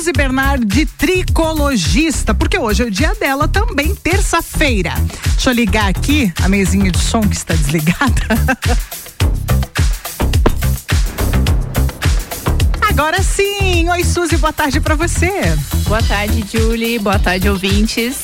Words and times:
Suzy 0.00 0.12
Bernardi, 0.12 0.86
tricologista, 0.86 2.32
porque 2.32 2.58
hoje 2.58 2.82
é 2.82 2.86
o 2.86 2.90
dia 2.90 3.14
dela 3.16 3.46
também, 3.46 3.94
terça-feira. 3.94 4.94
Deixa 5.34 5.50
eu 5.50 5.54
ligar 5.54 5.90
aqui 5.90 6.32
a 6.42 6.48
mesinha 6.48 6.90
de 6.90 6.98
som 6.98 7.20
que 7.20 7.36
está 7.36 7.52
desligada. 7.52 8.22
Agora 12.88 13.22
sim! 13.22 13.90
Oi, 13.90 14.02
Suzy, 14.02 14.38
boa 14.38 14.54
tarde 14.54 14.80
para 14.80 14.94
você. 14.94 15.30
Boa 15.86 16.02
tarde, 16.02 16.46
Julie. 16.50 16.98
Boa 16.98 17.18
tarde, 17.18 17.50
ouvintes. 17.50 18.20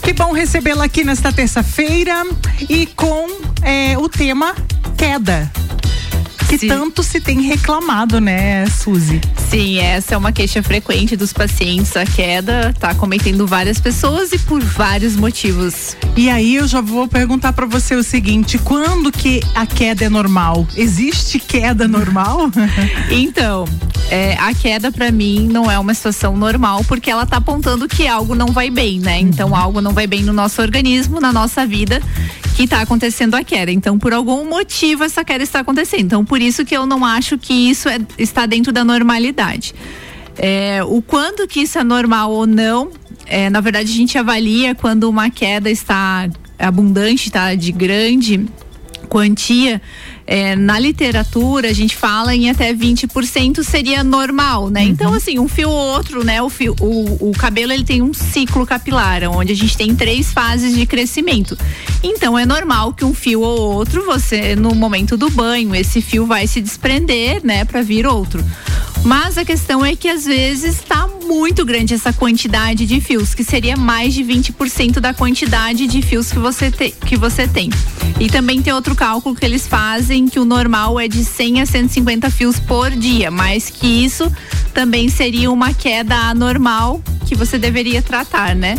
Que 0.00 0.12
bom 0.12 0.30
recebê-la 0.30 0.84
aqui 0.84 1.02
nesta 1.02 1.32
terça-feira 1.32 2.24
e 2.68 2.86
com 2.86 3.26
é, 3.62 3.98
o 3.98 4.08
tema 4.08 4.54
queda 4.96 5.50
que 6.48 6.56
Sim. 6.56 6.68
tanto 6.68 7.02
se 7.02 7.20
tem 7.20 7.42
reclamado, 7.42 8.20
né, 8.20 8.64
Suzy? 8.66 9.20
Sim, 9.50 9.78
essa 9.78 10.14
é 10.14 10.18
uma 10.18 10.32
queixa 10.32 10.62
frequente 10.62 11.14
dos 11.14 11.30
pacientes. 11.30 11.94
A 11.94 12.06
queda 12.06 12.74
tá 12.80 12.94
cometendo 12.94 13.46
várias 13.46 13.78
pessoas 13.78 14.32
e 14.32 14.38
por 14.38 14.62
vários 14.62 15.14
motivos. 15.14 15.94
E 16.16 16.30
aí 16.30 16.56
eu 16.56 16.66
já 16.66 16.80
vou 16.80 17.06
perguntar 17.06 17.52
para 17.52 17.66
você 17.66 17.94
o 17.94 18.02
seguinte: 18.02 18.58
quando 18.58 19.12
que 19.12 19.42
a 19.54 19.66
queda 19.66 20.06
é 20.06 20.08
normal? 20.08 20.66
Existe 20.74 21.38
queda 21.38 21.86
normal? 21.86 22.50
então, 23.10 23.66
é, 24.10 24.34
a 24.38 24.54
queda 24.54 24.90
para 24.90 25.12
mim 25.12 25.48
não 25.52 25.70
é 25.70 25.78
uma 25.78 25.92
situação 25.92 26.34
normal 26.34 26.82
porque 26.88 27.10
ela 27.10 27.26
tá 27.26 27.36
apontando 27.36 27.86
que 27.86 28.08
algo 28.08 28.34
não 28.34 28.48
vai 28.48 28.70
bem, 28.70 28.98
né? 28.98 29.20
Então 29.20 29.54
algo 29.54 29.82
não 29.82 29.92
vai 29.92 30.06
bem 30.06 30.22
no 30.22 30.32
nosso 30.32 30.62
organismo, 30.62 31.20
na 31.20 31.30
nossa 31.30 31.66
vida 31.66 32.00
que 32.58 32.64
está 32.64 32.80
acontecendo 32.80 33.36
a 33.36 33.44
queda. 33.44 33.70
Então, 33.70 33.96
por 33.96 34.12
algum 34.12 34.44
motivo, 34.44 35.04
essa 35.04 35.24
queda 35.24 35.44
está 35.44 35.60
acontecendo. 35.60 36.06
Então, 36.06 36.24
por 36.24 36.40
isso 36.40 36.64
que 36.64 36.76
eu 36.76 36.86
não 36.86 37.04
acho 37.04 37.38
que 37.38 37.52
isso 37.52 37.88
é, 37.88 38.00
está 38.18 38.46
dentro 38.46 38.72
da 38.72 38.82
normalidade. 38.82 39.72
É, 40.36 40.82
o 40.82 41.00
quando 41.00 41.46
que 41.46 41.60
isso 41.60 41.78
é 41.78 41.84
normal 41.84 42.32
ou 42.32 42.48
não, 42.48 42.90
é, 43.26 43.48
na 43.48 43.60
verdade, 43.60 43.92
a 43.92 43.94
gente 43.94 44.18
avalia 44.18 44.74
quando 44.74 45.08
uma 45.08 45.30
queda 45.30 45.70
está 45.70 46.28
abundante, 46.58 47.28
está 47.28 47.54
de 47.54 47.70
grande 47.70 48.44
quantia 49.08 49.80
é, 50.30 50.54
na 50.54 50.78
literatura 50.78 51.70
a 51.70 51.72
gente 51.72 51.96
fala 51.96 52.34
em 52.34 52.50
até 52.50 52.74
20% 52.74 53.64
seria 53.64 54.04
normal, 54.04 54.68
né? 54.68 54.82
Uhum. 54.82 54.88
Então, 54.88 55.14
assim, 55.14 55.38
um 55.38 55.48
fio 55.48 55.70
ou 55.70 55.94
outro, 55.94 56.22
né? 56.22 56.42
O, 56.42 56.50
fio, 56.50 56.76
o, 56.82 57.30
o 57.30 57.32
cabelo 57.32 57.72
ele 57.72 57.82
tem 57.82 58.02
um 58.02 58.12
ciclo 58.12 58.66
capilar, 58.66 59.22
onde 59.30 59.52
a 59.52 59.56
gente 59.56 59.74
tem 59.74 59.94
três 59.94 60.30
fases 60.30 60.74
de 60.74 60.84
crescimento. 60.84 61.56
Então 62.02 62.38
é 62.38 62.44
normal 62.44 62.92
que 62.92 63.06
um 63.06 63.14
fio 63.14 63.40
ou 63.40 63.72
outro, 63.72 64.04
você, 64.04 64.54
no 64.54 64.74
momento 64.74 65.16
do 65.16 65.30
banho, 65.30 65.74
esse 65.74 66.02
fio 66.02 66.26
vai 66.26 66.46
se 66.46 66.60
desprender, 66.60 67.40
né, 67.42 67.64
para 67.64 67.80
vir 67.80 68.06
outro. 68.06 68.44
Mas 69.04 69.38
a 69.38 69.46
questão 69.46 69.82
é 69.82 69.96
que 69.96 70.08
às 70.08 70.26
vezes 70.26 70.74
está 70.74 71.08
muito 71.28 71.62
grande 71.62 71.92
essa 71.92 72.10
quantidade 72.10 72.86
de 72.86 73.00
fios, 73.02 73.34
que 73.34 73.44
seria 73.44 73.76
mais 73.76 74.14
de 74.14 74.24
20% 74.24 74.98
da 74.98 75.12
quantidade 75.12 75.86
de 75.86 76.00
fios 76.00 76.32
que 76.32 76.38
você, 76.38 76.70
te, 76.70 76.90
que 76.90 77.16
você 77.16 77.46
tem. 77.46 77.68
E 78.18 78.28
também 78.28 78.62
tem 78.62 78.72
outro 78.72 78.94
cálculo 78.94 79.36
que 79.36 79.44
eles 79.44 79.68
fazem 79.68 80.26
que 80.26 80.40
o 80.40 80.44
normal 80.44 80.98
é 80.98 81.06
de 81.06 81.22
100 81.22 81.60
a 81.60 81.66
150 81.66 82.30
fios 82.30 82.58
por 82.58 82.90
dia, 82.90 83.30
mas 83.30 83.68
que 83.68 83.86
isso 83.86 84.32
também 84.72 85.10
seria 85.10 85.50
uma 85.50 85.74
queda 85.74 86.16
anormal 86.16 87.02
que 87.26 87.34
você 87.34 87.58
deveria 87.58 88.00
tratar, 88.00 88.56
né? 88.56 88.76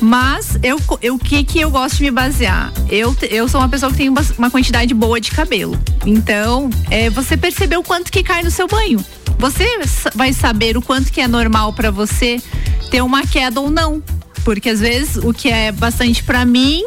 Mas 0.00 0.58
eu, 0.62 0.78
eu, 1.02 1.14
o 1.14 1.18
que 1.18 1.42
que 1.42 1.58
eu 1.58 1.70
gosto 1.70 1.96
de 1.96 2.04
me 2.04 2.10
basear? 2.10 2.72
Eu, 2.88 3.16
eu 3.30 3.48
sou 3.48 3.60
uma 3.60 3.68
pessoa 3.68 3.90
que 3.90 3.98
tem 3.98 4.08
uma, 4.08 4.24
uma 4.36 4.50
quantidade 4.50 4.92
boa 4.94 5.20
de 5.20 5.30
cabelo. 5.30 5.76
Então, 6.06 6.70
é, 6.90 7.10
você 7.10 7.36
percebeu 7.36 7.82
quanto 7.82 8.12
que 8.12 8.22
cai 8.22 8.42
no 8.42 8.50
seu 8.50 8.68
banho. 8.68 9.04
Você 9.38 9.66
vai 10.14 10.32
saber 10.32 10.76
o 10.76 10.82
quanto 10.82 11.12
que 11.12 11.20
é 11.20 11.28
normal 11.28 11.72
para 11.72 11.90
você 11.90 12.42
ter 12.90 13.02
uma 13.02 13.26
queda 13.26 13.60
ou 13.60 13.70
não. 13.70 14.02
Porque 14.44 14.68
às 14.68 14.80
vezes 14.80 15.16
o 15.16 15.32
que 15.32 15.48
é 15.48 15.70
bastante 15.70 16.22
para 16.22 16.44
mim 16.44 16.84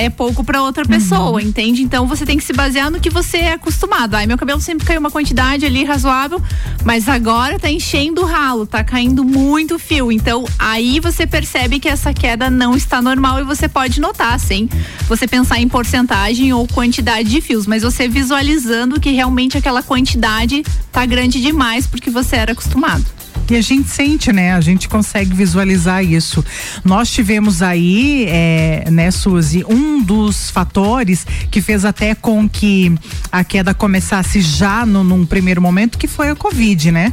é 0.00 0.08
pouco 0.08 0.42
para 0.42 0.62
outra 0.62 0.84
pessoa, 0.84 1.32
uhum. 1.32 1.40
entende? 1.40 1.82
Então 1.82 2.06
você 2.06 2.24
tem 2.24 2.38
que 2.38 2.44
se 2.44 2.52
basear 2.52 2.90
no 2.90 2.98
que 2.98 3.10
você 3.10 3.38
é 3.38 3.52
acostumado. 3.52 4.14
Ai, 4.14 4.26
meu 4.26 4.38
cabelo 4.38 4.60
sempre 4.60 4.86
caiu 4.86 4.98
uma 4.98 5.10
quantidade 5.10 5.66
ali 5.66 5.84
razoável, 5.84 6.42
mas 6.84 7.08
agora 7.08 7.58
tá 7.58 7.70
enchendo 7.70 8.22
o 8.22 8.24
ralo, 8.24 8.66
tá 8.66 8.82
caindo 8.82 9.22
muito 9.22 9.78
fio. 9.78 10.10
Então 10.10 10.44
aí 10.58 11.00
você 11.00 11.26
percebe 11.26 11.78
que 11.78 11.88
essa 11.88 12.14
queda 12.14 12.48
não 12.48 12.74
está 12.74 13.02
normal 13.02 13.40
e 13.40 13.44
você 13.44 13.68
pode 13.68 14.00
notar, 14.00 14.40
sem 14.40 14.68
você 15.06 15.26
pensar 15.26 15.58
em 15.60 15.68
porcentagem 15.68 16.52
ou 16.52 16.66
quantidade 16.66 17.28
de 17.28 17.40
fios, 17.40 17.66
mas 17.66 17.82
você 17.82 18.08
visualizando 18.08 18.98
que 18.98 19.10
realmente 19.10 19.58
aquela 19.58 19.82
quantidade 19.82 20.62
tá 20.90 21.04
grande 21.04 21.40
demais 21.40 21.86
porque 21.86 22.10
você 22.10 22.36
era 22.36 22.52
acostumado. 22.52 23.19
E 23.50 23.56
a 23.56 23.60
gente 23.60 23.88
sente, 23.88 24.32
né? 24.32 24.52
A 24.52 24.60
gente 24.60 24.88
consegue 24.88 25.34
visualizar 25.34 26.04
isso. 26.04 26.44
Nós 26.84 27.10
tivemos 27.10 27.62
aí, 27.62 28.26
é, 28.28 28.88
né, 28.90 29.10
Suzy, 29.10 29.64
um 29.68 30.00
dos 30.00 30.50
fatores 30.50 31.26
que 31.50 31.60
fez 31.60 31.84
até 31.84 32.14
com 32.14 32.48
que 32.48 32.94
a 33.32 33.42
queda 33.42 33.74
começasse 33.74 34.40
já 34.40 34.86
no, 34.86 35.02
num 35.02 35.26
primeiro 35.26 35.60
momento, 35.60 35.98
que 35.98 36.06
foi 36.06 36.30
a 36.30 36.36
Covid, 36.36 36.92
né? 36.92 37.12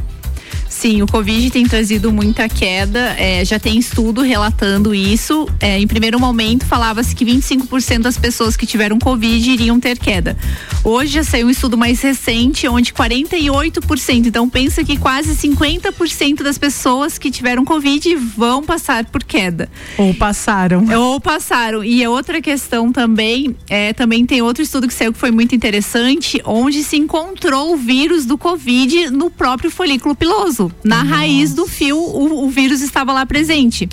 Sim, 0.78 1.02
o 1.02 1.08
Covid 1.08 1.50
tem 1.50 1.66
trazido 1.66 2.12
muita 2.12 2.48
queda. 2.48 3.16
É, 3.18 3.44
já 3.44 3.58
tem 3.58 3.76
estudo 3.78 4.22
relatando 4.22 4.94
isso. 4.94 5.48
É, 5.58 5.76
em 5.76 5.88
primeiro 5.88 6.20
momento, 6.20 6.64
falava-se 6.64 7.16
que 7.16 7.24
25% 7.24 8.02
das 8.02 8.16
pessoas 8.16 8.56
que 8.56 8.64
tiveram 8.64 8.96
Covid 8.96 9.50
iriam 9.50 9.80
ter 9.80 9.98
queda. 9.98 10.36
Hoje 10.84 11.14
já 11.14 11.24
saiu 11.24 11.48
um 11.48 11.50
estudo 11.50 11.76
mais 11.76 12.00
recente, 12.00 12.68
onde 12.68 12.92
48%. 12.92 14.26
Então, 14.26 14.48
pensa 14.48 14.84
que 14.84 14.96
quase 14.96 15.34
50% 15.34 16.44
das 16.44 16.56
pessoas 16.56 17.18
que 17.18 17.28
tiveram 17.28 17.64
Covid 17.64 18.14
vão 18.14 18.62
passar 18.62 19.04
por 19.06 19.24
queda. 19.24 19.68
Ou 19.96 20.14
passaram. 20.14 20.86
Ou 20.96 21.20
passaram. 21.20 21.82
E 21.82 22.04
a 22.04 22.08
outra 22.08 22.40
questão 22.40 22.92
também, 22.92 23.56
é, 23.68 23.92
também 23.92 24.24
tem 24.24 24.42
outro 24.42 24.62
estudo 24.62 24.86
que 24.86 24.94
saiu 24.94 25.12
que 25.12 25.18
foi 25.18 25.32
muito 25.32 25.56
interessante, 25.56 26.40
onde 26.44 26.84
se 26.84 26.96
encontrou 26.96 27.74
o 27.74 27.76
vírus 27.76 28.24
do 28.24 28.38
Covid 28.38 29.10
no 29.10 29.28
próprio 29.28 29.72
folículo 29.72 30.14
piloso 30.14 30.67
na 30.84 31.04
Nossa. 31.04 31.16
raiz 31.16 31.54
do 31.54 31.66
fio, 31.66 31.98
o, 31.98 32.44
o 32.44 32.50
vírus 32.50 32.80
estava 32.80 33.12
lá 33.12 33.24
presente. 33.26 33.88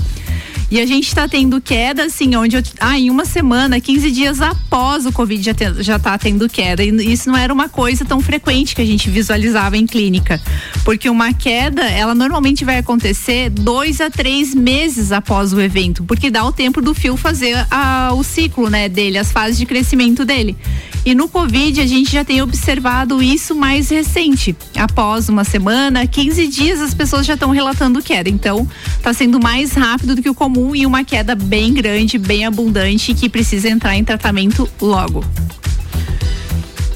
E 0.72 0.80
a 0.80 0.86
gente 0.86 1.08
está 1.08 1.28
tendo 1.28 1.62
queda, 1.62 2.06
assim, 2.06 2.36
onde 2.36 2.58
eu, 2.58 2.63
ah, 2.80 2.97
em 2.97 3.09
uma 3.09 3.24
semana, 3.24 3.80
15 3.80 4.12
dias 4.12 4.41
após 4.41 5.06
o 5.06 5.12
Covid 5.12 5.41
já, 5.41 5.53
te, 5.53 5.84
já 5.84 6.00
tá 6.00 6.18
tendo 6.18 6.50
queda. 6.50 6.84
E 6.84 7.13
isso 7.13 7.30
não 7.30 7.38
era 7.38 7.53
uma 7.53 7.69
coisa 7.69 8.03
tão 8.03 8.19
frequente 8.19 8.75
que 8.75 8.81
a 8.81 8.86
gente 8.86 9.09
visualizava 9.09 9.78
em 9.78 9.86
clínica. 9.86 10.41
Porque 10.84 11.08
uma 11.08 11.34
queda, 11.34 11.84
ela 11.84 12.16
normalmente 12.16 12.66
vai 12.66 12.80
acontecer 12.80 13.52
dois 13.52 14.02
a 14.02 14.09
três 14.09 14.56
meses 14.56 15.12
após 15.12 15.53
o 15.53 15.62
evento, 15.62 16.03
porque 16.03 16.31
dá 16.31 16.44
o 16.44 16.52
tempo 16.52 16.81
do 16.81 16.94
fio 16.96 17.16
fazer 17.16 17.66
a, 17.69 18.12
o 18.13 18.24
ciclo, 18.24 18.69
né, 18.69 18.90
dele, 18.90 19.19
as 19.19 19.31
fases 19.31 19.57
de 19.57 19.66
crescimento 19.68 20.25
dele. 20.25 20.57
E 21.05 21.13
no 21.13 21.29
Covid 21.29 21.79
a 21.79 21.85
gente 21.85 22.11
já 22.11 22.25
tem 22.25 22.41
observado 22.41 23.21
isso 23.21 23.53
mais 23.53 23.89
recente. 23.89 24.55
Após 24.75 25.29
uma 25.29 25.43
semana, 25.43 26.07
15 26.07 26.47
dias, 26.47 26.81
as 26.81 26.95
pessoas 26.95 27.27
já 27.27 27.35
estão 27.35 27.51
relatando 27.51 28.01
queda. 28.01 28.27
Então, 28.27 28.67
está 28.97 29.13
sendo 29.13 29.39
mais 29.39 29.73
rápido 29.73 30.15
do 30.15 30.21
que 30.23 30.29
o 30.29 30.33
comum 30.33 30.75
e 30.75 30.83
uma 30.83 31.03
queda 31.03 31.35
bem 31.35 31.71
grande, 31.75 32.17
bem 32.17 32.44
abundante 32.44 33.13
que 33.13 33.29
precisa 33.29 33.69
entrar 33.69 33.95
em 33.95 34.03
tratamento 34.03 34.67
logo. 34.81 35.23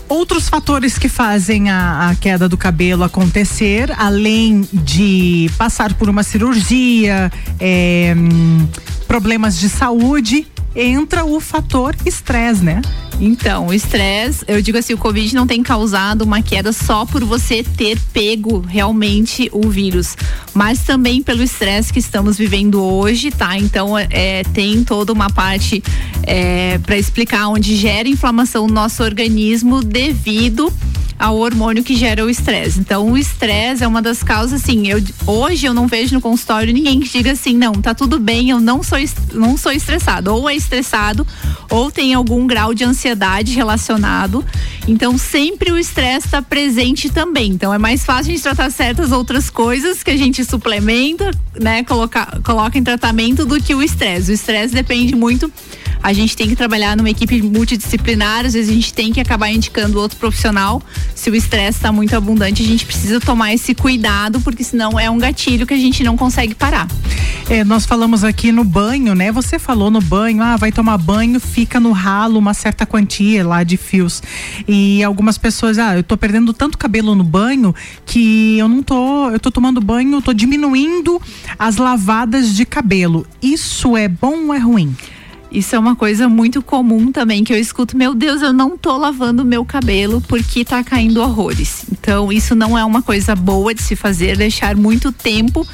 Outros 0.08 0.50
fatores 0.50 0.98
que 0.98 1.08
fazem 1.08 1.69
a, 1.69 2.09
a, 2.09 2.16
queda 2.16 2.50
do 2.50 2.58
cabelo 2.58 3.03
acontecer, 3.03 3.94
além 3.96 4.68
de 4.74 5.52
passar 5.56 5.94
por 5.94 6.09
uma 6.09 6.24
cirurgia, 6.24 7.31
é, 7.59 8.16
problemas 9.08 9.59
de 9.59 9.69
saúde, 9.69 10.48
entra 10.75 11.24
o 11.24 11.40
fator 11.40 11.96
estresse, 12.08 12.64
né? 12.64 12.81
Então, 13.19 13.68
o 13.68 13.74
estresse, 13.74 14.46
eu 14.47 14.62
digo 14.62 14.78
assim, 14.78 14.94
o 14.94 14.97
Covid 14.97 15.35
não 15.35 15.46
tem 15.46 15.62
causado 15.62 16.22
uma 16.22 16.41
queda 16.41 16.72
só 16.72 17.06
por 17.06 17.24
você 17.24 17.63
ter 17.63 18.00
pego 18.13 18.62
realmente 18.62 19.50
o 19.52 19.69
vírus, 19.69 20.16
mas 20.53 20.80
também 20.84 21.22
pelo 21.22 21.44
estresse 21.44 21.92
que 21.92 22.00
estamos 22.00 22.38
vivendo 22.38 22.81
hoje, 22.81 23.30
tá? 23.30 23.57
Então, 23.57 23.98
é, 23.98 24.44
tem 24.54 24.83
toda 24.86 25.12
uma 25.12 25.30
parte 25.30 25.83
é, 26.24 26.77
para 26.77 26.98
explicar 26.98 27.50
onde 27.50 27.75
gera 27.75 28.07
inflamação 28.07 28.68
no 28.68 28.74
nosso 28.74 29.04
organismo 29.04 29.83
devido 29.83 30.72
ao 31.19 31.38
hormônio 31.38 31.83
que 31.83 31.98
gera 31.98 32.25
o 32.25 32.30
estresse. 32.30 32.80
Então, 32.80 33.12
o 33.12 33.18
estresse 33.18 33.83
é 33.83 33.88
uma 33.88 34.01
das 34.01 34.24
causas, 34.24 34.63
assim, 34.63 34.88
eu, 34.88 35.04
hoje 35.27 35.66
eu 35.66 35.74
não 35.74 35.86
vejo 35.86 36.16
no 36.16 36.21
consultório 36.21 36.74
ninguém 36.74 37.01
que 37.01 37.10
diga 37.10 37.33
assim, 37.33 37.57
não, 37.57 37.74
tá 37.74 37.94
tudo 37.94 38.18
bem, 38.18 38.50
eu 38.50 38.62
não 38.62 38.81
sou, 38.81 38.98
não 39.33 39.57
sou 39.57 39.74
estressado. 39.74 40.33
Ou 40.33 40.50
é 40.50 40.56
estressado, 40.56 41.27
ou 41.69 41.92
tem 41.92 42.13
algum 42.13 42.48
grau 42.48 42.74
de 42.74 42.86
ansiedade 42.86 43.54
relacionado. 43.54 44.45
Então, 44.88 45.18
sempre 45.18 45.74
o 45.74 45.77
estresse 45.77 46.27
está 46.27 46.42
presente 46.42 47.10
também. 47.10 47.51
Então, 47.51 47.74
é 47.74 47.77
mais 47.77 48.06
fácil 48.06 48.31
a 48.31 48.36
gente 48.36 48.44
tratar 48.44 48.72
certas 48.72 49.12
outras 49.12 49.50
coisas 49.50 50.01
que 50.01 50.12
a 50.12 50.18
gente 50.18 50.45
suplementa, 50.45 51.31
né, 51.60 51.83
coloca, 51.83 52.39
coloca 52.45 52.77
em 52.77 52.83
tratamento 52.83 53.45
do 53.45 53.62
que 53.62 53.75
o 53.75 53.83
estresse. 53.83 54.31
O 54.31 54.33
estresse 54.33 54.74
depende 54.74 55.15
muito 55.15 55.51
a 56.01 56.13
gente 56.13 56.36
tem 56.36 56.48
que 56.48 56.56
trabalhar 56.56 56.96
numa 56.96 57.10
equipe 57.10 57.42
multidisciplinar, 57.42 58.46
às 58.46 58.54
vezes 58.54 58.69
a 58.69 58.74
gente 58.74 58.94
tem 58.94 59.12
que 59.12 59.19
acabar 59.19 59.50
indicando 59.51 60.00
outro 60.00 60.18
profissional. 60.18 60.81
Se 61.13 61.30
o 61.30 61.36
estresse 61.36 61.78
está 61.78 61.92
muito 61.92 62.16
abundante, 62.16 62.63
a 62.63 62.66
gente 62.66 62.86
precisa 62.86 63.19
tomar 63.19 63.54
esse 63.54 63.75
cuidado, 63.75 64.40
porque 64.42 64.63
senão 64.63 65.00
é 65.00 65.10
um 65.10 65.18
gatilho 65.18 65.68
que 65.68 65.74
a 65.74 65.78
gente 65.78 66.04
não 66.04 66.16
consegue 66.16 66.56
parar. 66.56 66.88
É, 67.50 67.63
nós 67.63 67.86
falamos 67.86 68.24
aqui 68.24 68.51
no 68.51 68.63
banho, 68.63 69.13
né? 69.16 69.31
Você 69.31 69.60
falou 69.60 69.90
no 69.90 70.00
banho, 70.00 70.42
ah, 70.42 70.56
vai 70.56 70.72
tomar 70.72 70.98
banho, 70.98 71.40
fica 71.40 71.80
no 71.80 71.92
ralo 71.92 72.38
uma 72.38 72.54
certa 72.54 72.86
quantia 72.86 73.46
lá 73.46 73.63
de 73.63 73.75
fios. 73.75 74.22
E 74.68 75.04
algumas 75.04 75.38
pessoas, 75.38 75.78
ah, 75.80 75.96
eu 75.98 76.04
tô 76.04 76.16
perdendo 76.16 76.54
tanto 76.54 76.78
cabelo 76.78 77.16
no 77.16 77.24
banho 77.24 77.74
que 78.06 78.57
eu 78.57 78.68
não 78.68 78.81
tô, 78.84 79.30
eu 79.31 79.40
tô 79.40 79.51
tomando 79.51 79.81
banho, 79.81 80.22
tô 80.22 80.31
diminuindo 80.31 81.22
as 81.57 81.78
lavadas 81.78 82.56
de 82.56 82.66
cabelo. 82.66 83.25
Isso 83.42 83.98
é 83.98 84.07
bom 84.07 84.48
ou 84.48 84.54
é 84.54 84.60
ruim? 84.60 84.96
Isso 85.51 85.75
é 85.75 85.80
uma 85.80 85.96
coisa 85.96 86.30
muito 86.30 86.62
comum 86.62 87.12
também 87.12 87.44
que 87.44 87.51
eu 87.51 87.57
escuto, 87.57 87.98
meu 87.98 88.13
Deus, 88.13 88.42
eu 88.42 88.54
não 88.54 88.78
tô 88.78 88.96
lavando 88.98 89.44
meu 89.44 89.66
cabelo 89.66 90.22
porque 90.28 90.63
tá 90.63 90.84
caindo 90.84 91.22
horrores. 91.22 91.86
Então, 91.92 92.31
isso 92.31 92.54
não 92.54 92.78
é 92.78 92.86
uma 92.86 93.01
coisa 93.01 93.36
boa 93.36 93.74
de 93.74 93.81
se 93.81 93.96
fazer, 93.96 94.38
deixar 94.38 94.75
muito 94.75 95.12
tempo. 95.12 95.68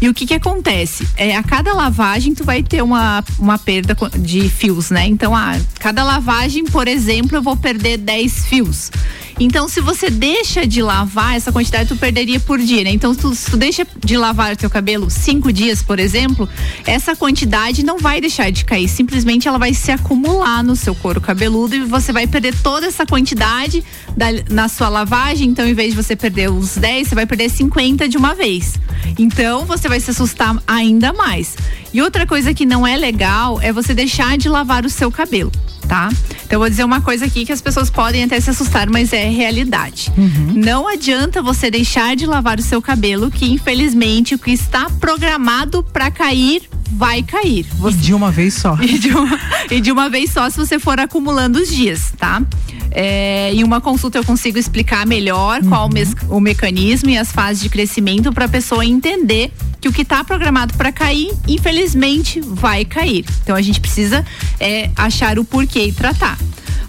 E 0.00 0.08
o 0.08 0.14
que 0.14 0.26
que 0.26 0.34
acontece? 0.34 1.08
É, 1.16 1.36
a 1.36 1.42
cada 1.42 1.72
lavagem 1.72 2.34
tu 2.34 2.44
vai 2.44 2.62
ter 2.62 2.82
uma, 2.82 3.24
uma 3.38 3.58
perda 3.58 3.96
de 4.18 4.48
fios, 4.50 4.90
né? 4.90 5.06
Então, 5.06 5.34
a 5.34 5.52
ah, 5.52 5.60
cada 5.78 6.04
lavagem, 6.04 6.64
por 6.64 6.86
exemplo, 6.86 7.36
eu 7.36 7.42
vou 7.42 7.56
perder 7.56 7.96
10 7.98 8.46
fios. 8.46 8.90
Então, 9.38 9.68
se 9.68 9.80
você 9.80 10.10
deixa 10.10 10.66
de 10.66 10.82
lavar, 10.82 11.36
essa 11.36 11.52
quantidade 11.52 11.88
tu 11.88 11.96
perderia 11.96 12.38
por 12.40 12.58
dia, 12.58 12.84
né? 12.84 12.90
Então, 12.90 13.14
tu, 13.14 13.34
se 13.34 13.50
tu 13.50 13.56
deixa 13.56 13.86
de 14.04 14.16
lavar 14.16 14.52
o 14.52 14.56
teu 14.56 14.70
cabelo 14.70 15.10
cinco 15.10 15.52
dias, 15.52 15.82
por 15.82 15.98
exemplo, 15.98 16.48
essa 16.86 17.16
quantidade 17.16 17.84
não 17.84 17.98
vai 17.98 18.20
deixar 18.20 18.50
de 18.50 18.64
cair. 18.64 18.88
Simplesmente 18.88 19.48
ela 19.48 19.58
vai 19.58 19.74
se 19.74 19.90
acumular 19.90 20.62
no 20.62 20.76
seu 20.76 20.94
couro 20.94 21.20
cabeludo 21.20 21.74
e 21.74 21.84
você 21.84 22.12
vai 22.12 22.26
perder 22.26 22.54
toda 22.62 22.86
essa 22.86 23.06
quantidade 23.06 23.82
da, 24.16 24.26
na 24.50 24.68
sua 24.68 24.88
lavagem. 24.88 25.48
Então, 25.48 25.66
em 25.66 25.74
vez 25.74 25.90
de 25.90 26.02
você 26.02 26.14
perder 26.14 26.50
os 26.50 26.76
10, 26.76 27.08
você 27.08 27.14
vai 27.14 27.26
perder 27.26 27.50
50 27.50 28.08
de 28.08 28.16
uma 28.16 28.34
vez. 28.34 28.74
Então, 29.18 29.64
você 29.64 29.88
vai 29.88 30.00
se 30.00 30.10
assustar 30.10 30.62
ainda 30.66 31.12
mais. 31.12 31.56
E 31.92 32.00
outra 32.00 32.26
coisa 32.26 32.54
que 32.54 32.64
não 32.64 32.86
é 32.86 32.96
legal 32.96 33.60
é 33.60 33.72
você 33.72 33.94
deixar 33.94 34.38
de 34.38 34.48
lavar 34.48 34.84
o 34.84 34.90
seu 34.90 35.10
cabelo 35.10 35.50
tá? 35.92 36.08
Então 36.52 36.58
eu 36.58 36.64
vou 36.64 36.68
dizer 36.68 36.84
uma 36.84 37.00
coisa 37.00 37.24
aqui 37.24 37.46
que 37.46 37.52
as 37.52 37.62
pessoas 37.62 37.88
podem 37.88 38.24
até 38.24 38.38
se 38.38 38.50
assustar, 38.50 38.90
mas 38.90 39.10
é 39.14 39.26
realidade. 39.26 40.12
Uhum. 40.18 40.52
Não 40.54 40.86
adianta 40.86 41.40
você 41.40 41.70
deixar 41.70 42.14
de 42.14 42.26
lavar 42.26 42.58
o 42.58 42.62
seu 42.62 42.82
cabelo, 42.82 43.30
que 43.30 43.50
infelizmente 43.50 44.34
o 44.34 44.38
que 44.38 44.50
está 44.50 44.90
programado 45.00 45.82
para 45.82 46.10
cair 46.10 46.68
vai 46.92 47.22
cair. 47.22 47.64
Você... 47.78 47.96
E 47.96 48.00
de 48.00 48.12
uma 48.12 48.30
vez 48.30 48.52
só. 48.52 48.76
E 48.84 48.98
de 48.98 49.08
uma, 49.08 49.40
e 49.70 49.80
de 49.80 49.90
uma 49.90 50.10
vez 50.10 50.30
só 50.30 50.50
se 50.50 50.58
você 50.58 50.78
for 50.78 51.00
acumulando 51.00 51.58
os 51.58 51.70
dias, 51.70 52.12
tá? 52.18 52.42
É, 52.90 53.50
em 53.54 53.64
uma 53.64 53.80
consulta 53.80 54.18
eu 54.18 54.24
consigo 54.24 54.58
explicar 54.58 55.06
melhor 55.06 55.62
uhum. 55.62 55.68
qual 55.70 55.88
o, 55.88 56.36
o 56.36 56.38
mecanismo 56.38 57.08
e 57.08 57.16
as 57.16 57.32
fases 57.32 57.62
de 57.62 57.70
crescimento 57.70 58.30
para 58.30 58.44
a 58.44 58.48
pessoa 58.48 58.84
entender 58.84 59.50
que 59.82 59.88
o 59.88 59.92
que 59.92 60.02
está 60.02 60.22
programado 60.22 60.74
para 60.74 60.92
cair, 60.92 61.32
infelizmente, 61.48 62.40
vai 62.40 62.84
cair. 62.84 63.24
Então 63.42 63.56
a 63.56 63.60
gente 63.60 63.80
precisa 63.80 64.24
é, 64.60 64.88
achar 64.96 65.40
o 65.40 65.44
porquê 65.44 65.86
e 65.86 65.92
tratar. 65.92 66.38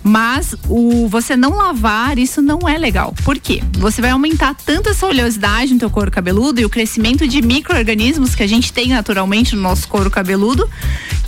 Mas 0.04 0.54
o 0.70 1.08
você 1.08 1.36
não 1.36 1.58
lavar, 1.58 2.20
isso 2.20 2.40
não 2.40 2.60
é 2.70 2.78
legal. 2.78 3.16
Por 3.24 3.40
quê? 3.40 3.64
Você 3.80 4.00
vai 4.00 4.12
aumentar 4.12 4.54
tanto 4.54 4.90
essa 4.90 5.08
oleosidade 5.08 5.74
no 5.74 5.80
teu 5.80 5.90
couro 5.90 6.12
cabeludo 6.12 6.62
e 6.62 6.66
o 6.66 6.70
crescimento 6.70 7.28
de 7.28 7.42
micro-organismos 7.42 8.36
que 8.36 8.44
a 8.44 8.48
gente 8.48 8.72
tem 8.72 8.90
naturalmente 8.90 9.56
no 9.56 9.62
nosso 9.62 9.88
couro 9.88 10.12
cabeludo, 10.12 10.70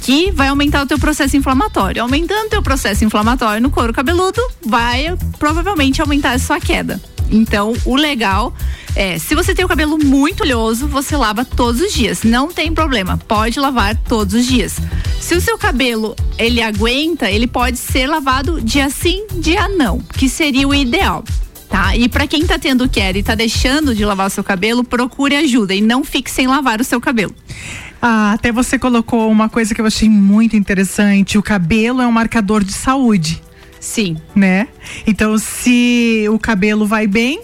que 0.02 0.32
vai 0.32 0.50
aumentar 0.50 0.84
o 0.84 0.86
teu 0.86 1.00
processo 1.00 1.36
inflamatório. 1.36 2.04
Aumentando 2.04 2.46
o 2.46 2.50
teu 2.50 2.62
processo 2.62 3.04
inflamatório 3.04 3.62
no 3.62 3.72
couro 3.72 3.92
cabeludo, 3.92 4.42
vai 4.64 5.18
provavelmente 5.40 6.00
aumentar 6.00 6.34
a 6.34 6.40
sua 6.40 6.60
queda. 6.60 7.02
Então, 7.32 7.74
o 7.86 7.96
legal 7.96 8.54
é, 8.96 9.20
se 9.20 9.36
você 9.36 9.54
tem 9.54 9.66
o 9.66 9.68
cabelo 9.68 9.98
muito 9.98 10.42
oleoso, 10.42 10.88
você 10.88 11.18
lava 11.18 11.44
todos 11.44 11.82
os 11.82 11.94
dias. 11.94 12.24
Não 12.24 12.48
tem 12.48 12.74
problema, 12.74 13.18
pode 13.18 13.60
lavar 13.60 13.94
todos 13.96 14.34
os 14.34 14.46
dias. 14.46 14.78
Se 15.20 15.36
o 15.36 15.42
seu 15.42 15.58
cabelo 15.58 16.16
ele 16.38 16.62
aguenta, 16.62 17.30
ele 17.30 17.46
pode 17.46 17.78
ser 17.78 18.08
lavado 18.08 18.62
dia 18.62 18.90
sim, 18.90 19.28
dia 19.34 19.68
não, 19.68 20.00
que 20.00 20.30
seria 20.30 20.66
o 20.66 20.74
ideal. 20.74 21.26
Tá? 21.68 21.96
E 21.98 22.08
para 22.08 22.26
quem 22.26 22.46
tá 22.46 22.58
tendo 22.58 22.88
queda 22.88 23.20
e 23.20 23.24
tá 23.24 23.36
deixando 23.36 23.94
de 23.94 24.06
lavar 24.06 24.28
o 24.28 24.30
seu 24.30 24.44
cabelo, 24.44 24.82
procure 24.82 25.36
ajuda 25.36 25.76
e 25.76 25.82
não 25.82 26.06
fique 26.06 26.32
sem 26.32 26.48
lavar 26.48 26.80
o 26.80 26.84
seu 26.84 27.02
cabelo. 27.02 27.36
Ah, 28.02 28.32
até 28.34 28.52
você 28.52 28.80
colocou 28.80 29.30
uma 29.30 29.50
coisa 29.50 29.76
que 29.76 29.82
eu 29.82 29.86
achei 29.86 30.08
muito 30.08 30.56
interessante. 30.56 31.38
O 31.38 31.44
cabelo 31.44 32.02
é 32.02 32.08
um 32.08 32.12
marcador 32.12 32.64
de 32.64 32.72
saúde. 32.72 33.42
Sim. 33.86 34.18
Né? 34.36 34.68
Então, 35.06 35.38
se 35.38 36.26
o 36.30 36.40
cabelo 36.40 36.88
vai 36.88 37.06
bem, 37.06 37.40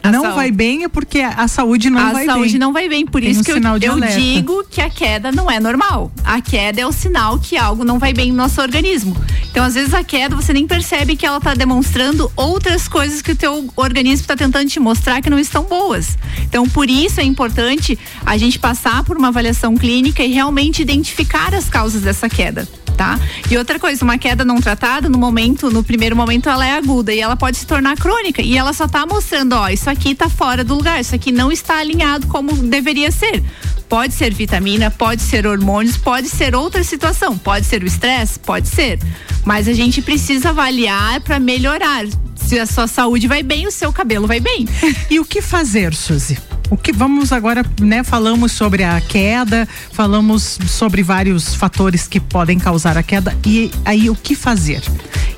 a 0.00 0.12
não 0.12 0.22
saúde. 0.22 0.36
vai 0.36 0.50
bem 0.52 0.84
é 0.84 0.88
porque 0.88 1.18
a 1.18 1.48
saúde 1.48 1.90
não 1.90 2.00
a 2.00 2.12
vai 2.12 2.26
bem. 2.26 2.30
A 2.30 2.34
saúde 2.34 2.58
não 2.58 2.72
vai 2.72 2.88
bem, 2.88 3.04
por 3.04 3.20
Tem 3.20 3.30
isso 3.30 3.40
um 3.40 3.42
que 3.42 3.50
eu, 3.50 3.56
eu 3.58 4.00
digo 4.16 4.64
que 4.70 4.80
a 4.80 4.88
queda 4.88 5.32
não 5.32 5.50
é 5.50 5.58
normal. 5.58 6.12
A 6.24 6.40
queda 6.40 6.80
é 6.80 6.86
o 6.86 6.92
sinal 6.92 7.40
que 7.40 7.56
algo 7.56 7.84
não 7.84 7.98
vai 7.98 8.14
bem 8.14 8.30
no 8.30 8.36
nosso 8.36 8.60
organismo. 8.60 9.16
Então, 9.50 9.64
às 9.64 9.74
vezes 9.74 9.92
a 9.92 10.04
queda 10.04 10.36
você 10.36 10.52
nem 10.52 10.64
percebe 10.64 11.16
que 11.16 11.26
ela 11.26 11.38
está 11.38 11.54
demonstrando 11.54 12.30
outras 12.36 12.86
coisas 12.86 13.20
que 13.20 13.32
o 13.32 13.36
teu 13.36 13.68
organismo 13.74 14.22
está 14.22 14.36
tentando 14.36 14.70
te 14.70 14.78
mostrar 14.78 15.20
que 15.20 15.28
não 15.28 15.40
estão 15.40 15.64
boas. 15.64 16.16
Então, 16.42 16.68
por 16.68 16.88
isso 16.88 17.20
é 17.20 17.24
importante 17.24 17.98
a 18.24 18.36
gente 18.36 18.60
passar 18.60 19.02
por 19.02 19.16
uma 19.16 19.28
avaliação 19.28 19.76
clínica 19.76 20.22
e 20.22 20.32
realmente 20.32 20.82
identificar 20.82 21.52
as 21.52 21.68
causas 21.68 22.02
dessa 22.02 22.28
queda 22.28 22.68
tá? 22.96 23.18
E 23.50 23.56
outra 23.56 23.78
coisa, 23.78 24.04
uma 24.04 24.18
queda 24.18 24.44
não 24.44 24.60
tratada, 24.60 25.08
no 25.08 25.18
momento, 25.18 25.70
no 25.70 25.84
primeiro 25.84 26.16
momento, 26.16 26.48
ela 26.48 26.66
é 26.66 26.72
aguda 26.72 27.12
e 27.12 27.20
ela 27.20 27.36
pode 27.36 27.58
se 27.58 27.66
tornar 27.66 27.96
crônica. 27.96 28.42
E 28.42 28.56
ela 28.56 28.72
só 28.72 28.88
tá 28.88 29.04
mostrando, 29.06 29.52
ó, 29.52 29.68
isso 29.68 29.88
aqui 29.90 30.14
tá 30.14 30.28
fora 30.28 30.64
do 30.64 30.74
lugar, 30.74 31.00
isso 31.00 31.14
aqui 31.14 31.30
não 31.30 31.52
está 31.52 31.78
alinhado 31.78 32.26
como 32.26 32.52
deveria 32.52 33.10
ser. 33.10 33.42
Pode 33.88 34.14
ser 34.14 34.34
vitamina, 34.34 34.90
pode 34.90 35.22
ser 35.22 35.46
hormônios, 35.46 35.96
pode 35.96 36.28
ser 36.28 36.56
outra 36.56 36.82
situação, 36.82 37.38
pode 37.38 37.66
ser 37.66 37.82
o 37.82 37.86
estresse, 37.86 38.38
pode 38.38 38.68
ser. 38.68 38.98
Mas 39.44 39.68
a 39.68 39.72
gente 39.72 40.02
precisa 40.02 40.48
avaliar 40.48 41.20
para 41.20 41.38
melhorar. 41.38 42.04
Se 42.34 42.58
a 42.58 42.66
sua 42.66 42.88
saúde 42.88 43.28
vai 43.28 43.42
bem, 43.42 43.66
o 43.66 43.70
seu 43.70 43.92
cabelo 43.92 44.26
vai 44.26 44.40
bem. 44.40 44.66
E 45.08 45.20
o 45.20 45.24
que 45.24 45.40
fazer, 45.40 45.94
Suzy? 45.94 46.36
O 46.68 46.76
que 46.76 46.92
vamos 46.92 47.32
agora, 47.32 47.64
né? 47.80 48.02
Falamos 48.02 48.50
sobre 48.50 48.82
a 48.82 49.00
queda, 49.00 49.68
falamos 49.92 50.58
sobre 50.66 51.00
vários 51.00 51.54
fatores 51.54 52.08
que 52.08 52.18
podem 52.18 52.58
causar 52.58 52.98
a 52.98 53.04
queda 53.04 53.36
e 53.46 53.70
aí 53.84 54.10
o 54.10 54.16
que 54.16 54.34
fazer? 54.34 54.82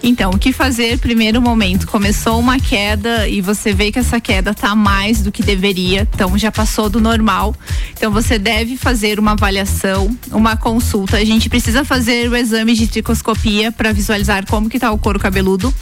Então, 0.03 0.31
o 0.31 0.39
que 0.39 0.53
fazer? 0.53 0.99
Primeiro 0.99 1.43
momento, 1.43 1.87
começou 1.87 2.39
uma 2.39 2.59
queda 2.59 3.29
e 3.29 3.43
você 3.43 3.75
vê 3.75 3.93
que 3.93 3.99
essa 3.99 4.21
queda 4.21 4.53
está 4.53 4.75
mais 4.75 5.23
do 5.23 5.31
que 5.31 5.43
deveria, 5.43 6.09
então 6.15 6.39
já 6.39 6.51
passou 6.51 6.89
do 6.89 7.01
normal. 7.01 7.55
Então 7.93 8.11
você 8.11 8.39
deve 8.39 8.77
fazer 8.77 9.19
uma 9.19 9.33
avaliação, 9.33 10.17
uma 10.31 10.57
consulta. 10.57 11.19
A 11.19 11.25
gente 11.25 11.51
precisa 11.51 11.85
fazer 11.85 12.31
o 12.31 12.37
exame 12.37 12.75
de 12.75 12.87
tricoscopia 12.87 13.71
para 13.71 13.93
visualizar 13.93 14.47
como 14.47 14.71
que 14.71 14.77
está 14.77 14.91
o 14.91 14.99
couro 14.99 15.19
cabeludo. 15.19 15.75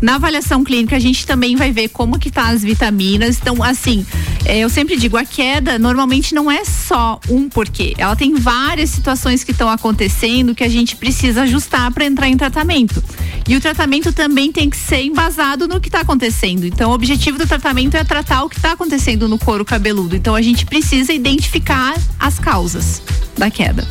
Na 0.00 0.14
avaliação 0.14 0.62
clínica 0.62 0.96
a 0.96 1.00
gente 1.00 1.26
também 1.26 1.56
vai 1.56 1.72
ver 1.72 1.88
como 1.88 2.18
que 2.18 2.30
tá 2.30 2.48
as 2.48 2.62
vitaminas. 2.62 3.38
Então, 3.40 3.62
assim, 3.62 4.06
é, 4.44 4.58
eu 4.58 4.68
sempre 4.68 4.96
digo, 4.96 5.16
a 5.16 5.24
queda 5.24 5.78
normalmente 5.78 6.34
não 6.34 6.50
é 6.50 6.64
só 6.64 7.20
um 7.28 7.48
porquê. 7.48 7.94
Ela 7.98 8.14
tem 8.14 8.34
várias 8.34 8.90
situações 8.90 9.42
que 9.42 9.50
estão 9.50 9.68
acontecendo 9.68 10.54
que 10.54 10.64
a 10.64 10.68
gente 10.68 10.96
precisa 10.96 11.42
ajustar 11.42 11.92
para 11.92 12.06
entrar 12.06 12.28
em 12.28 12.36
tratamento. 12.36 13.02
E 13.48 13.56
o 13.56 13.60
tratamento 13.60 14.12
também 14.12 14.52
tem 14.52 14.70
que 14.70 14.76
ser 14.76 15.02
embasado 15.02 15.66
no 15.66 15.80
que 15.80 15.88
está 15.88 16.00
acontecendo. 16.00 16.64
Então, 16.64 16.90
o 16.90 16.94
objetivo 16.94 17.38
do 17.38 17.46
tratamento 17.46 17.96
é 17.96 18.04
tratar 18.04 18.44
o 18.44 18.48
que 18.48 18.56
está 18.56 18.72
acontecendo 18.72 19.26
no 19.26 19.38
couro 19.38 19.64
cabeludo. 19.64 20.14
Então, 20.14 20.34
a 20.34 20.42
gente 20.42 20.66
precisa 20.66 21.12
identificar 21.12 21.96
as 22.18 22.38
causas 22.38 23.02
da 23.36 23.50
queda. 23.50 23.86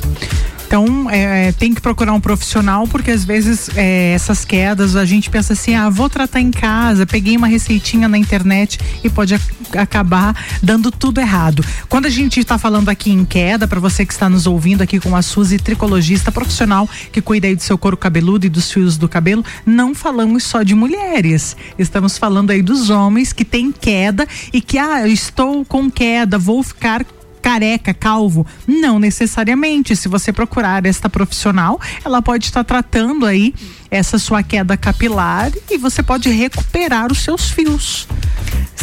Então, 0.68 1.10
é, 1.10 1.54
tem 1.54 1.74
que 1.74 1.80
procurar 1.80 2.12
um 2.12 2.20
profissional, 2.20 2.86
porque 2.90 3.10
às 3.10 3.24
vezes 3.24 3.70
é, 3.74 4.12
essas 4.12 4.44
quedas 4.44 4.98
a 4.98 5.06
gente 5.06 5.30
pensa 5.30 5.54
assim: 5.54 5.74
ah, 5.74 5.90
vou 5.90 6.10
tratar 6.10 6.42
em 6.42 6.52
casa, 6.52 7.06
peguei 7.06 7.38
uma 7.38 7.48
receitinha 7.48 8.10
na 8.10 8.18
internet 8.18 8.78
e 9.02 9.10
pode 9.10 9.34
ac 9.34 9.58
acabar 9.78 10.36
dando 10.62 10.92
tudo 10.92 11.20
errado. 11.20 11.64
Quando 11.88 12.06
a 12.06 12.10
gente 12.10 12.40
está 12.40 12.58
falando 12.58 12.90
aqui 12.90 13.12
em 13.12 13.24
queda, 13.24 13.68
para 13.68 13.80
você 13.80 14.06
que 14.06 14.14
está 14.14 14.30
nos 14.30 14.46
ouvindo 14.46 14.82
aqui 14.82 15.00
com 15.00 15.16
a 15.16 15.22
Suzy, 15.22 15.58
tricologista 15.58 16.32
profissional 16.32 16.90
que 17.12 17.22
cuida 17.22 17.48
aí 17.48 17.56
do 17.56 17.62
seu 17.62 17.78
couro 17.78 17.98
cabeludo 17.98 18.46
e 18.46 18.50
dos 18.50 18.72
fios 18.72 18.98
do 18.98 19.08
cabelo, 19.08 19.44
não 19.66 19.96
falamos 19.96 20.44
só 20.44 20.64
de 20.64 20.76
mulheres. 20.76 21.56
Estamos 21.78 22.18
falando 22.18 22.52
aí 22.52 22.62
dos 22.62 22.90
homens 22.90 23.32
que 23.32 23.46
têm 23.46 23.72
queda 23.72 24.28
e 24.52 24.62
que, 24.62 24.78
ah, 24.78 25.08
estou 25.08 25.64
com 25.66 25.90
queda, 25.90 26.38
vou 26.38 26.62
ficar 26.62 27.06
careca, 27.48 27.94
calvo. 27.94 28.46
Não 28.68 29.00
necessariamente. 29.00 29.96
Se 29.96 30.10
você 30.10 30.34
procurar 30.34 30.86
esta 30.86 31.10
profissional, 31.10 31.80
ela 32.04 32.22
pode 32.22 32.44
estar 32.44 32.62
tratando 32.66 33.26
aí 33.26 33.56
essa 33.90 34.20
sua 34.20 34.44
queda 34.44 34.76
capilar 34.76 35.50
e 35.72 35.78
você 35.78 36.04
pode 36.04 36.30
recuperar 36.30 37.10
os 37.10 37.20
seus 37.20 37.50
fios. 37.50 38.06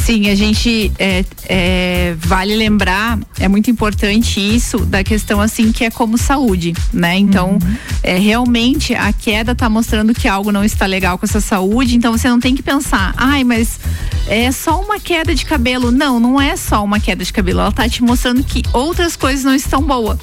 Sim, 0.05 0.29
a 0.29 0.35
gente 0.35 0.93
é, 0.99 1.25
é, 1.49 2.15
vale 2.19 2.55
lembrar, 2.55 3.19
é 3.41 3.49
muito 3.49 3.71
importante 3.71 4.39
isso 4.39 4.81
da 4.81 5.03
questão 5.03 5.41
assim 5.41 5.73
que 5.73 5.83
é 5.83 5.91
como 5.91 6.19
saúde, 6.19 6.75
né? 6.93 7.17
Então, 7.17 7.53
uhum. 7.53 7.77
é, 8.03 8.19
realmente 8.19 8.95
a 8.95 9.11
queda 9.15 9.53
está 9.53 9.71
mostrando 9.71 10.13
que 10.13 10.29
algo 10.29 10.53
não 10.53 10.63
está 10.63 10.85
legal 10.85 11.17
com 11.17 11.25
essa 11.25 11.41
saúde, 11.41 11.97
então 11.97 12.13
você 12.13 12.29
não 12.29 12.39
tem 12.39 12.55
que 12.55 12.63
pensar, 12.63 13.15
ai, 13.17 13.45
mas 13.45 13.81
é 14.29 14.53
só 14.53 14.79
uma 14.79 15.01
queda 15.01 15.35
de 15.35 15.47
cabelo. 15.47 15.91
Não, 15.91 16.21
não 16.21 16.39
é 16.39 16.55
só 16.55 16.85
uma 16.85 17.01
queda 17.01 17.25
de 17.25 17.33
cabelo, 17.33 17.61
ela 17.61 17.71
está 17.71 17.89
te 17.89 18.03
mostrando 18.03 18.45
que 18.45 18.63
outras 18.75 19.17
coisas 19.17 19.43
não 19.43 19.55
estão 19.55 19.83
boas. 19.83 20.19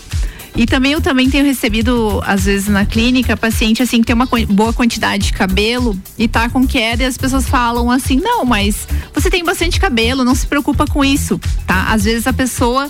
E 0.56 0.66
também 0.66 0.92
eu 0.92 1.02
também 1.02 1.30
tenho 1.30 1.46
recebido, 1.46 2.22
às 2.26 2.44
vezes, 2.44 2.68
na 2.68 2.86
clínica, 2.86 3.38
paciente 3.38 3.82
assim 3.82 4.02
que 4.02 4.08
tem 4.08 4.16
uma 4.16 4.28
boa 4.50 4.74
quantidade 4.74 5.28
de 5.28 5.34
cabelo 5.34 5.98
e 6.18 6.28
tá 6.28 6.50
com 6.50 6.68
queda 6.68 7.04
e 7.04 7.06
as 7.06 7.18
pessoas 7.18 7.48
falam 7.48 7.90
assim, 7.90 8.18
não, 8.18 8.44
mas 8.44 8.88
você 9.14 9.30
tem 9.30 9.44
bastante 9.44 9.80
cabelo, 9.80 10.26
não 10.26 10.36
se 10.36 10.46
preocupa 10.46 10.86
com 10.86 11.06
isso, 11.06 11.40
tá? 11.66 11.86
Às 11.90 12.04
vezes 12.04 12.28
a 12.28 12.34
pessoa 12.34 12.90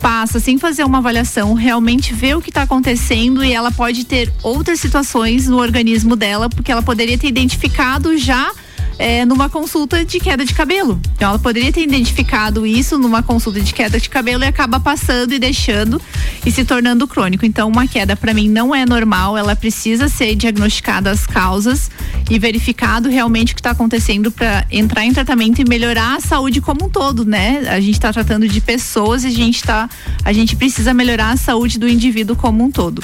passa 0.00 0.38
sem 0.38 0.56
fazer 0.56 0.84
uma 0.84 0.98
avaliação, 0.98 1.52
realmente 1.54 2.14
vê 2.14 2.34
o 2.34 2.40
que 2.40 2.50
está 2.50 2.62
acontecendo 2.62 3.44
e 3.44 3.52
ela 3.52 3.72
pode 3.72 4.04
ter 4.04 4.32
outras 4.42 4.80
situações 4.80 5.48
no 5.48 5.58
organismo 5.58 6.14
dela, 6.14 6.48
porque 6.48 6.70
ela 6.70 6.82
poderia 6.82 7.18
ter 7.18 7.26
identificado 7.26 8.16
já 8.16 8.50
é, 9.00 9.24
numa 9.24 9.48
consulta 9.48 10.04
de 10.04 10.20
queda 10.20 10.44
de 10.44 10.52
cabelo. 10.52 11.00
Então 11.16 11.30
ela 11.30 11.38
poderia 11.38 11.72
ter 11.72 11.80
identificado 11.80 12.66
isso 12.66 12.98
numa 12.98 13.22
consulta 13.22 13.58
de 13.58 13.72
queda 13.72 13.98
de 13.98 14.10
cabelo 14.10 14.44
e 14.44 14.46
acaba 14.46 14.78
passando 14.78 15.32
e 15.32 15.38
deixando 15.38 16.00
e 16.44 16.50
se 16.50 16.66
tornando 16.66 17.08
crônico. 17.08 17.46
Então 17.46 17.66
uma 17.68 17.88
queda 17.88 18.14
para 18.14 18.34
mim 18.34 18.46
não 18.46 18.74
é 18.74 18.84
normal, 18.84 19.38
ela 19.38 19.56
precisa 19.56 20.06
ser 20.08 20.34
diagnosticada 20.34 21.10
as 21.10 21.26
causas 21.26 21.90
e 22.30 22.38
verificado 22.38 23.08
realmente 23.08 23.52
o 23.52 23.56
que 23.56 23.60
está 23.60 23.70
acontecendo 23.70 24.30
para 24.30 24.66
entrar 24.70 25.04
em 25.06 25.12
tratamento 25.14 25.60
e 25.60 25.64
melhorar 25.64 26.16
a 26.16 26.20
saúde 26.20 26.60
como 26.60 26.84
um 26.84 26.88
todo, 26.90 27.24
né? 27.24 27.62
A 27.68 27.80
gente 27.80 27.94
está 27.94 28.12
tratando 28.12 28.46
de 28.46 28.60
pessoas 28.60 29.24
e 29.24 29.28
a 29.28 29.30
gente 29.30 29.62
tá, 29.62 29.88
a 30.22 30.32
gente 30.32 30.54
precisa 30.54 30.92
melhorar 30.92 31.30
a 31.30 31.36
saúde 31.38 31.78
do 31.78 31.88
indivíduo 31.88 32.36
como 32.36 32.62
um 32.62 32.70
todo. 32.70 33.02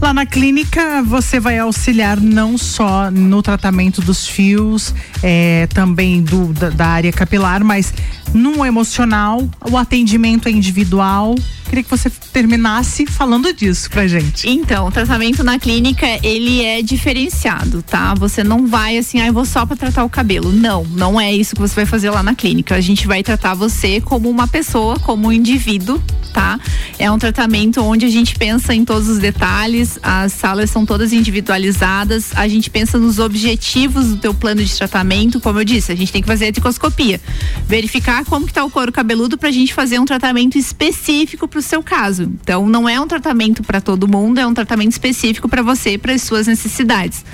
Lá 0.00 0.12
na 0.12 0.26
clínica 0.26 1.02
você 1.02 1.40
vai 1.40 1.58
auxiliar 1.58 2.20
não 2.20 2.58
só 2.58 3.10
no 3.10 3.42
tratamento 3.42 4.00
dos 4.00 4.26
fios, 4.26 4.94
é, 5.22 5.66
também 5.68 6.22
do, 6.22 6.52
da, 6.52 6.70
da 6.70 6.86
área 6.86 7.12
capilar, 7.12 7.64
mas 7.64 7.92
no 8.34 8.64
emocional, 8.64 9.48
o 9.70 9.76
atendimento 9.76 10.48
é 10.48 10.52
individual. 10.52 11.34
Queria 11.68 11.82
que 11.82 11.90
você 11.90 12.10
terminasse 12.32 13.06
falando 13.06 13.52
disso 13.52 13.90
pra 13.90 14.06
gente. 14.06 14.48
Então, 14.48 14.86
o 14.86 14.90
tratamento 14.90 15.42
na 15.42 15.58
clínica, 15.58 16.06
ele 16.22 16.64
é 16.64 16.80
diferenciado, 16.82 17.82
tá? 17.82 18.14
Você 18.14 18.44
não 18.44 18.66
vai 18.66 18.98
assim, 18.98 19.20
ah, 19.20 19.26
eu 19.26 19.32
vou 19.32 19.44
só 19.44 19.66
pra 19.66 19.76
tratar 19.76 20.04
o 20.04 20.08
cabelo. 20.08 20.52
Não, 20.52 20.84
não 20.84 21.20
é 21.20 21.32
isso 21.32 21.54
que 21.54 21.60
você 21.60 21.74
vai 21.74 21.86
fazer 21.86 22.10
lá 22.10 22.22
na 22.22 22.34
clínica. 22.34 22.74
A 22.74 22.80
gente 22.80 23.06
vai 23.06 23.22
tratar 23.22 23.54
você 23.54 24.00
como 24.00 24.30
uma 24.30 24.46
pessoa, 24.46 24.98
como 24.98 25.28
um 25.28 25.32
indivíduo, 25.32 26.00
tá? 26.32 26.60
É 26.98 27.10
um 27.10 27.18
tratamento 27.18 27.80
onde 27.82 28.04
a 28.04 28.10
gente 28.10 28.36
pensa 28.36 28.74
em 28.74 28.84
todos 28.84 29.08
os 29.08 29.18
detalhes, 29.18 29.98
as 30.02 30.32
salas 30.32 30.70
são 30.70 30.84
todas 30.84 31.12
individualizadas, 31.12 32.30
a 32.34 32.46
gente 32.46 32.68
pensa 32.68 32.98
nos 32.98 33.18
objetivos 33.18 34.08
do 34.08 34.16
teu 34.18 34.34
plano 34.34 34.62
de 34.62 34.74
tratamento, 34.74 35.40
como 35.40 35.60
eu 35.60 35.64
disse, 35.64 35.92
a 35.92 35.94
gente 35.94 36.12
tem 36.12 36.20
que 36.20 36.28
fazer 36.28 36.48
a 36.48 36.52
tricoscopia, 36.52 37.20
verificar 37.66 38.24
como 38.24 38.46
que 38.46 38.52
tá 38.52 38.62
o 38.64 38.70
couro 38.70 38.92
cabeludo 38.92 39.38
pra 39.38 39.50
gente 39.50 39.72
fazer 39.72 39.98
um 39.98 40.04
tratamento 40.04 40.58
específico 40.58 41.48
pro 41.56 41.62
seu 41.62 41.82
caso. 41.82 42.24
Então 42.42 42.68
não 42.68 42.86
é 42.86 43.00
um 43.00 43.06
tratamento 43.06 43.62
para 43.62 43.80
todo 43.80 44.06
mundo, 44.06 44.38
é 44.38 44.46
um 44.46 44.52
tratamento 44.52 44.92
específico 44.92 45.48
para 45.48 45.62
você, 45.62 45.96
para 45.96 46.12
as 46.12 46.22
suas 46.22 46.46
necessidades. 46.46 47.24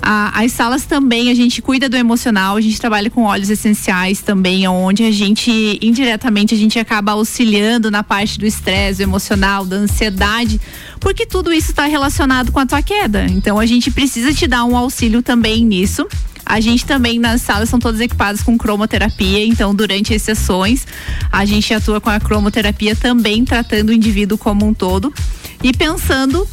as 0.00 0.52
salas 0.52 0.84
também 0.84 1.30
a 1.30 1.34
gente 1.34 1.60
cuida 1.60 1.88
do 1.88 1.96
emocional, 1.96 2.56
a 2.56 2.60
gente 2.60 2.80
trabalha 2.80 3.10
com 3.10 3.22
óleos 3.22 3.50
essenciais 3.50 4.20
também, 4.20 4.68
onde 4.68 5.02
a 5.02 5.10
gente 5.10 5.50
indiretamente 5.82 6.54
a 6.54 6.56
gente 6.56 6.78
acaba 6.78 7.12
auxiliando 7.12 7.90
na 7.90 8.04
parte 8.04 8.38
do 8.38 8.46
estresse 8.46 9.02
emocional, 9.02 9.64
da 9.64 9.76
ansiedade, 9.76 10.60
porque 11.00 11.26
tudo 11.26 11.52
isso 11.52 11.70
está 11.72 11.86
relacionado 11.86 12.52
com 12.52 12.60
a 12.60 12.66
tua 12.66 12.82
queda. 12.82 13.26
Então 13.28 13.58
a 13.58 13.66
gente 13.66 13.90
precisa 13.90 14.32
te 14.32 14.46
dar 14.46 14.64
um 14.64 14.76
auxílio 14.76 15.22
também 15.22 15.64
nisso. 15.64 16.06
A 16.48 16.60
gente 16.60 16.86
também 16.86 17.18
nas 17.18 17.42
salas 17.42 17.68
são 17.68 17.80
todas 17.80 18.00
equipadas 18.00 18.40
com 18.40 18.56
cromoterapia, 18.56 19.44
então 19.44 19.74
durante 19.74 20.14
as 20.14 20.22
sessões 20.22 20.86
a 21.30 21.44
gente 21.44 21.74
atua 21.74 22.00
com 22.00 22.08
a 22.08 22.20
cromoterapia 22.20 22.94
também 22.94 23.44
tratando 23.44 23.88
o 23.88 23.92
indivíduo 23.92 24.38
como 24.38 24.64
um 24.64 24.72
todo. 24.72 25.12
E 25.60 25.72
pensando 25.72 26.46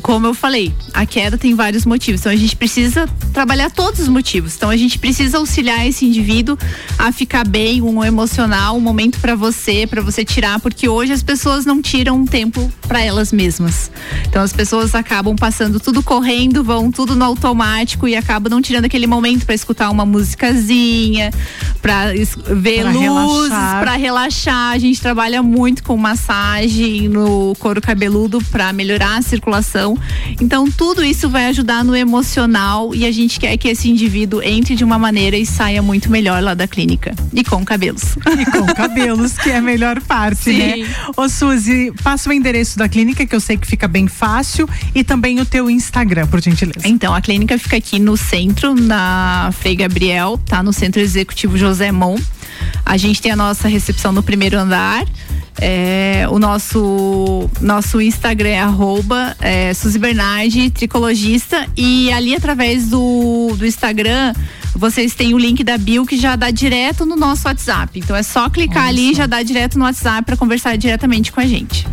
como 0.00 0.26
eu 0.26 0.34
falei, 0.34 0.74
a 0.92 1.06
queda 1.06 1.38
tem 1.38 1.54
vários 1.54 1.84
motivos. 1.84 2.20
Então 2.20 2.32
a 2.32 2.36
gente 2.36 2.56
precisa 2.56 3.08
trabalhar 3.32 3.70
todos 3.70 4.00
os 4.00 4.08
motivos. 4.08 4.54
Então 4.56 4.70
a 4.70 4.76
gente 4.76 4.98
precisa 4.98 5.38
auxiliar 5.38 5.86
esse 5.86 6.04
indivíduo 6.04 6.56
a 6.98 7.10
ficar 7.12 7.46
bem, 7.46 7.80
um 7.82 8.02
emocional, 8.04 8.76
um 8.76 8.80
momento 8.80 9.18
para 9.20 9.34
você, 9.34 9.86
para 9.86 10.02
você 10.02 10.24
tirar, 10.24 10.60
porque 10.60 10.88
hoje 10.88 11.12
as 11.12 11.22
pessoas 11.22 11.64
não 11.64 11.80
tiram 11.80 12.16
um 12.16 12.24
tempo 12.24 12.70
para 12.86 13.00
elas 13.00 13.32
mesmas. 13.32 13.90
Então 14.28 14.42
as 14.42 14.52
pessoas 14.52 14.94
acabam 14.94 15.36
passando 15.36 15.80
tudo 15.80 16.02
correndo, 16.02 16.62
vão 16.62 16.90
tudo 16.90 17.16
no 17.16 17.24
automático 17.24 18.06
e 18.06 18.14
acabam 18.14 18.50
não 18.50 18.60
tirando 18.60 18.84
aquele 18.84 19.06
momento 19.06 19.46
para 19.46 19.54
escutar 19.54 19.90
uma 19.90 20.04
musicazinha, 20.04 21.30
para 21.80 22.12
ver 22.12 22.82
pra 22.82 22.92
luzes, 22.92 23.50
para 23.80 23.96
relaxar. 23.96 24.72
A 24.72 24.78
gente 24.78 25.00
trabalha 25.00 25.42
muito 25.42 25.82
com 25.82 25.96
massagem 25.96 27.08
no 27.08 27.54
couro 27.58 27.80
cabeludo 27.80 28.40
para 28.50 28.72
melhorar 28.72 29.16
a 29.16 29.22
circulação 29.22 29.96
então, 30.40 30.70
tudo 30.82 31.04
isso 31.04 31.28
vai 31.28 31.46
ajudar 31.46 31.84
no 31.84 31.94
emocional 31.94 32.92
e 32.92 33.06
a 33.06 33.12
gente 33.12 33.38
quer 33.38 33.56
que 33.56 33.68
esse 33.68 33.88
indivíduo 33.88 34.42
entre 34.42 34.74
de 34.74 34.82
uma 34.82 34.98
maneira 34.98 35.36
e 35.36 35.46
saia 35.46 35.80
muito 35.80 36.10
melhor 36.10 36.42
lá 36.42 36.54
da 36.54 36.66
clínica. 36.66 37.14
E 37.32 37.44
com 37.44 37.64
cabelos. 37.64 38.16
E 38.36 38.44
com 38.50 38.66
cabelos, 38.66 39.38
que 39.38 39.48
é 39.48 39.58
a 39.58 39.62
melhor 39.62 40.00
parte, 40.00 40.52
né? 40.52 40.74
Sim. 40.74 40.82
né? 40.82 40.94
Ô, 41.16 41.28
Suzy, 41.28 41.92
passa 42.02 42.28
o 42.28 42.32
endereço 42.32 42.76
da 42.76 42.88
clínica, 42.88 43.24
que 43.24 43.32
eu 43.32 43.38
sei 43.38 43.56
que 43.56 43.64
fica 43.64 43.86
bem 43.86 44.08
fácil, 44.08 44.68
e 44.92 45.04
também 45.04 45.38
o 45.38 45.46
teu 45.46 45.70
Instagram, 45.70 46.26
por 46.26 46.42
gentileza. 46.42 46.80
Então, 46.84 47.14
a 47.14 47.20
clínica 47.20 47.56
fica 47.60 47.76
aqui 47.76 48.00
no 48.00 48.16
centro, 48.16 48.74
na 48.74 49.50
Frei 49.60 49.76
Gabriel, 49.76 50.36
tá 50.36 50.64
no 50.64 50.72
Centro 50.72 51.00
Executivo 51.00 51.56
José 51.56 51.92
Mon. 51.92 52.18
A 52.84 52.96
gente 52.96 53.22
tem 53.22 53.30
a 53.30 53.36
nossa 53.36 53.68
recepção 53.68 54.10
no 54.10 54.22
primeiro 54.22 54.58
andar. 54.58 55.06
É, 55.64 56.26
o 56.28 56.40
nosso 56.40 57.48
nosso 57.60 58.00
Instagram 58.00 58.48
é 58.48 58.58
arroba 58.58 59.36
é, 59.40 59.72
Suzy 59.72 59.96
Bernardi, 59.96 60.70
tricologista, 60.70 61.68
e 61.76 62.12
ali 62.12 62.34
através 62.34 62.88
do, 62.88 63.54
do 63.56 63.64
Instagram 63.64 64.34
vocês 64.74 65.14
têm 65.14 65.34
o 65.34 65.38
link 65.38 65.62
da 65.62 65.78
Bill 65.78 66.04
que 66.04 66.18
já 66.18 66.34
dá 66.34 66.50
direto 66.50 67.06
no 67.06 67.14
nosso 67.14 67.46
WhatsApp. 67.46 67.96
Então 67.96 68.16
é 68.16 68.24
só 68.24 68.50
clicar 68.50 68.82
Nossa. 68.82 68.88
ali 68.88 69.12
e 69.12 69.14
já 69.14 69.26
dá 69.26 69.40
direto 69.40 69.78
no 69.78 69.84
WhatsApp 69.84 70.24
para 70.24 70.36
conversar 70.36 70.76
diretamente 70.76 71.30
com 71.30 71.38
a 71.38 71.46
gente. 71.46 71.86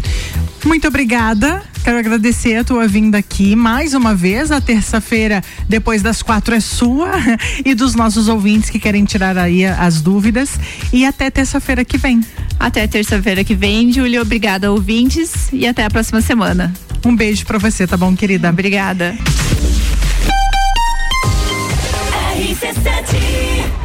Muito 0.65 0.88
obrigada. 0.88 1.61
Quero 1.83 1.98
agradecer 1.98 2.55
a 2.55 2.63
tua 2.63 2.88
vinda 2.88 3.17
aqui 3.17 3.55
mais 3.55 3.93
uma 3.93 4.13
vez. 4.13 4.51
A 4.51 4.62
terça-feira, 4.62 5.41
depois 5.67 6.01
das 6.01 6.21
quatro, 6.21 6.53
é 6.53 6.59
sua 6.59 7.12
e 7.65 7.74
dos 7.74 7.95
nossos 7.95 8.27
ouvintes 8.27 8.69
que 8.69 8.79
querem 8.79 9.05
tirar 9.05 9.38
aí 9.38 9.65
as 9.65 10.01
dúvidas. 10.01 10.59
E 10.91 11.05
até 11.05 11.29
terça-feira 11.29 11.83
que 11.86 11.98
vem. 11.98 12.21
Até 12.59 12.86
terça-feira 12.88 13.43
que 13.43 13.55
vem, 13.55 13.91
Júlia. 13.91 14.21
Obrigada, 14.21 14.71
ouvintes. 14.71 15.50
E 15.53 15.65
até 15.65 15.86
a 15.86 15.89
próxima 15.89 16.21
semana. 16.21 16.74
Um 17.05 17.15
beijo 17.15 17.45
para 17.45 17.57
você, 17.57 17.88
tá 17.88 17.95
bom, 17.95 18.15
querida? 18.15 18.50
Obrigada. 18.50 19.15
RC7 22.36 23.78